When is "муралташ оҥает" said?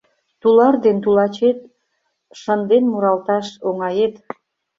2.91-4.13